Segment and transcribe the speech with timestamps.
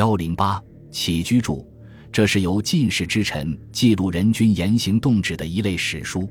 [0.00, 0.58] 幺零八
[0.90, 1.62] 起居注，
[2.10, 6.26] 这是由进士之臣记录人君言行动止的一类史书。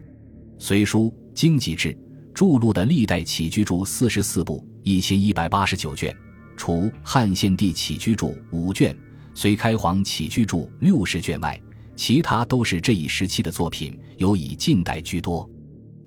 [0.57, 1.95] 隋书经济志
[2.33, 6.11] 著录的历代起居注四十四部，一千一百八十九卷，
[6.57, 8.97] 除汉献帝起居注五卷、
[9.35, 11.61] 隋开皇起居注六十卷外，
[11.95, 15.47] 其他都是这一时期的作品，尤以近代居多。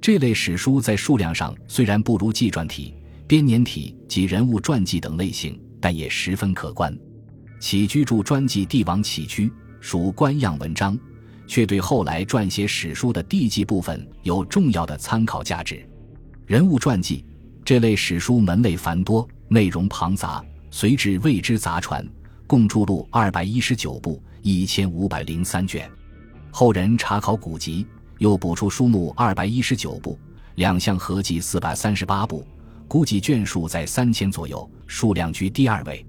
[0.01, 2.93] 这类史书在数量上虽然不如纪传体、
[3.29, 6.93] 编年体及人物传记等类型，但也十分可观。
[7.63, 9.49] 起居注专记帝王起居，
[9.81, 10.99] 属官样文章，
[11.47, 15.89] 却对后来撰写史书的帝纪部分有重要的参考价值。
[16.45, 17.25] 人物传记
[17.65, 22.05] 这类史书门类繁多，内容庞杂，随之谓之杂传，
[22.49, 25.89] 共著录二百一十九部，一千五百零三卷。
[26.51, 27.87] 后人查考古籍，
[28.19, 30.19] 又补出书目二百一十九部，
[30.57, 32.45] 两项合计四百三十八部，
[32.89, 36.05] 估计卷数在三千左右，数量居第二位。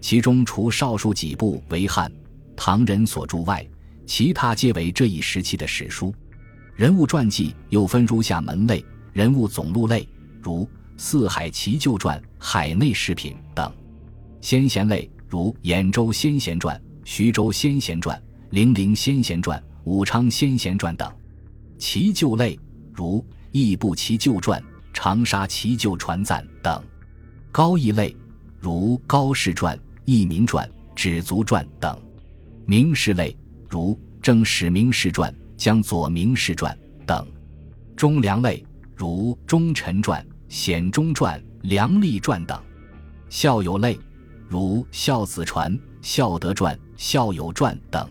[0.00, 2.10] 其中除少数几部为汉、
[2.56, 3.66] 唐人所著外，
[4.06, 6.12] 其他皆为这一时期的史书。
[6.74, 10.08] 人物传记又分如下门类：人物总录类，
[10.40, 10.64] 如
[10.96, 13.70] 《四海奇旧传》《海内事品》等；
[14.40, 18.16] 先贤类，如《兖州先贤传》《徐州先贤传》
[18.50, 21.06] 《零陵先贤传》《武昌先贤传》等；
[21.78, 22.58] 奇旧类，
[22.94, 23.18] 如
[23.52, 24.58] 《义部奇旧传》
[24.94, 26.82] 《长沙奇旧传赞》等；
[27.52, 28.16] 高义类，
[28.58, 29.76] 如《高氏传》。
[30.12, 31.96] 《义民传》《止足传》等，
[32.66, 33.36] 名士类
[33.68, 37.24] 如《正史明士传》《江左明士传》等；
[37.96, 38.60] 忠良类
[38.96, 42.58] 如《忠臣传》《显忠传》《良吏传》等；
[43.28, 43.96] 孝友类
[44.48, 45.72] 如《孝子传》
[46.02, 48.04] 《孝德传》《孝友传》等；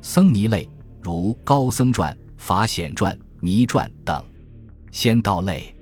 [0.00, 0.66] 僧尼类
[1.02, 4.24] 如《高僧传》《法显传》《弥传》等；
[4.90, 5.76] 仙道类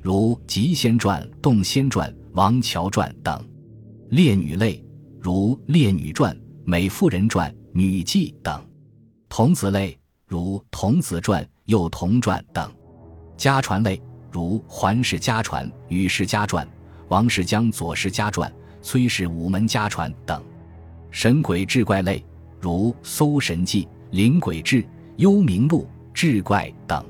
[0.00, 3.38] 如《吉仙传》《洞仙传》《王乔传》等；
[4.08, 4.82] 烈女类。
[5.24, 6.36] 如《列女传》
[6.66, 8.62] 《美妇人传》《女记》等，
[9.26, 12.70] 童子类如《童子传》《幼童传》等，
[13.34, 13.98] 家传类
[14.30, 16.66] 如《桓氏家传》《禹氏家传》
[17.08, 18.50] 《王氏江左氏家传》
[18.82, 20.44] 《崔氏五门家传》等，
[21.10, 22.22] 神鬼志怪类
[22.60, 24.82] 如《搜神记》《灵鬼志》
[25.16, 27.02] 《幽冥录》《志怪》等，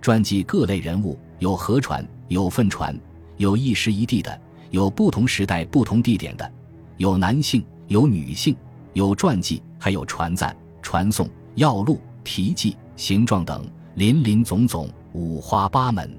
[0.00, 2.96] 传记各类人物有合传、有分传、
[3.38, 6.52] 有一时一地的，有不同时代、不同地点的。
[7.00, 8.54] 有男性，有女性，
[8.92, 16.14] 有传记，还有传赞、传颂、要录、题记、形状等，林林总总，五花八门。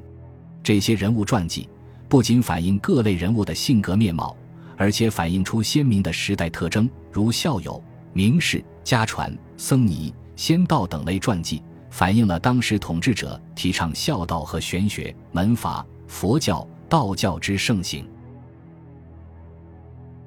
[0.63, 1.69] 这些人物传记
[2.09, 4.35] 不仅反映各类人物的性格面貌，
[4.75, 7.79] 而且反映出鲜明的时代特征，如孝友、
[8.11, 11.61] 名士、家传、僧尼、仙道等类传记，
[11.91, 18.03] 反映了当时统治者提倡孝道和玄学、门法、佛教、道教之盛行。